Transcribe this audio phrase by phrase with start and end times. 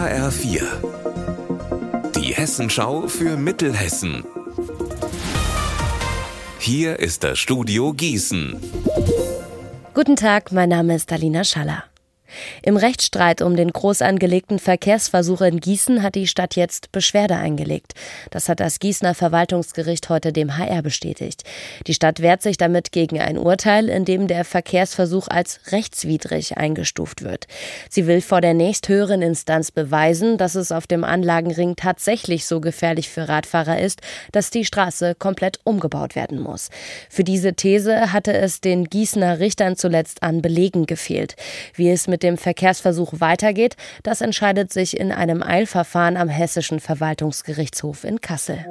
[0.00, 0.62] HR4.
[2.16, 4.24] Die Hessenschau für Mittelhessen.
[6.58, 8.56] Hier ist das Studio Gießen.
[9.92, 11.89] Guten Tag, mein Name ist Alina Schaller.
[12.62, 17.94] Im Rechtsstreit um den groß angelegten Verkehrsversuch in Gießen hat die Stadt jetzt Beschwerde eingelegt.
[18.30, 21.44] Das hat das Gießener Verwaltungsgericht heute dem HR bestätigt.
[21.86, 27.22] Die Stadt wehrt sich damit gegen ein Urteil, in dem der Verkehrsversuch als rechtswidrig eingestuft
[27.22, 27.46] wird.
[27.88, 33.08] Sie will vor der nächsthöheren Instanz beweisen, dass es auf dem Anlagenring tatsächlich so gefährlich
[33.08, 34.00] für Radfahrer ist,
[34.32, 36.70] dass die Straße komplett umgebaut werden muss.
[37.08, 41.36] Für diese These hatte es den Gießener Richtern zuletzt an Belegen gefehlt.
[41.74, 46.78] Wie es mit mit dem Verkehrsversuch weitergeht, das entscheidet sich in einem Eilverfahren am Hessischen
[46.78, 48.66] Verwaltungsgerichtshof in Kassel.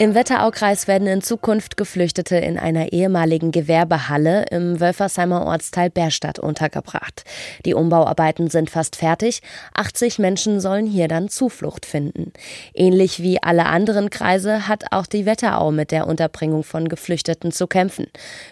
[0.00, 7.24] Im Wetteraukreis werden in Zukunft Geflüchtete in einer ehemaligen Gewerbehalle im Wölfersheimer Ortsteil Berstadt untergebracht.
[7.66, 9.42] Die Umbauarbeiten sind fast fertig.
[9.74, 12.32] 80 Menschen sollen hier dann Zuflucht finden.
[12.72, 17.66] Ähnlich wie alle anderen Kreise hat auch die Wetterau mit der Unterbringung von Geflüchteten zu
[17.66, 18.06] kämpfen.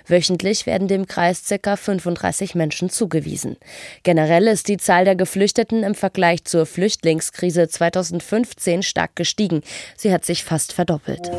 [0.06, 1.76] Wöchentlich werden dem Kreis ca.
[1.76, 3.56] 35 Menschen zugewiesen.
[4.02, 9.62] Generell ist die Zahl der Geflüchteten im Vergleich zur Flüchtlingskrise 2015 stark gestiegen.
[9.96, 11.37] Sie hat sich fast verdoppelt.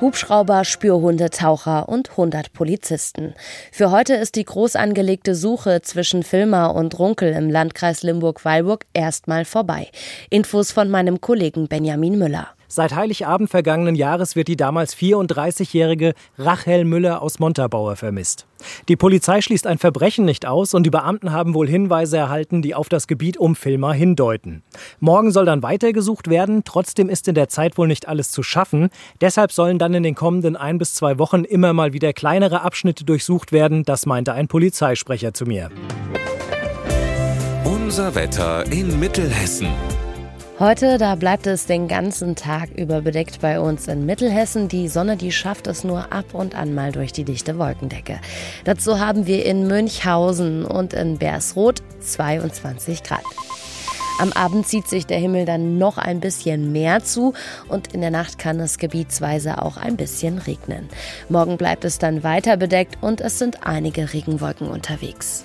[0.00, 3.34] Hubschrauber, Spürhunde, Taucher und 100 Polizisten.
[3.72, 9.44] Für heute ist die groß angelegte Suche zwischen Filmer und Runkel im Landkreis Limburg-Weilburg erstmal
[9.44, 9.88] vorbei.
[10.28, 12.55] Infos von meinem Kollegen Benjamin Müller.
[12.68, 18.46] Seit Heiligabend vergangenen Jahres wird die damals 34-jährige Rachel Müller aus Montabaur vermisst.
[18.88, 22.74] Die Polizei schließt ein Verbrechen nicht aus und die Beamten haben wohl Hinweise erhalten, die
[22.74, 24.62] auf das Gebiet um Filmer hindeuten.
[24.98, 28.88] Morgen soll dann weitergesucht werden, trotzdem ist in der Zeit wohl nicht alles zu schaffen.
[29.20, 33.04] Deshalb sollen dann in den kommenden ein bis zwei Wochen immer mal wieder kleinere Abschnitte
[33.04, 35.70] durchsucht werden, das meinte ein Polizeisprecher zu mir.
[37.64, 39.68] Unser Wetter in Mittelhessen.
[40.58, 44.68] Heute, da bleibt es den ganzen Tag über bedeckt bei uns in Mittelhessen.
[44.68, 48.18] Die Sonne, die schafft es nur ab und an mal durch die dichte Wolkendecke.
[48.64, 53.20] Dazu haben wir in Münchhausen und in Bersroth 22 Grad.
[54.18, 57.34] Am Abend zieht sich der Himmel dann noch ein bisschen mehr zu
[57.68, 60.88] und in der Nacht kann es gebietsweise auch ein bisschen regnen.
[61.28, 65.44] Morgen bleibt es dann weiter bedeckt und es sind einige Regenwolken unterwegs.